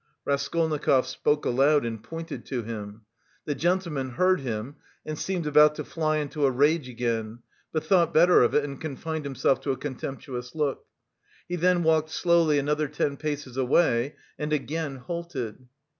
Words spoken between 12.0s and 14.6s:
slowly another ten paces away and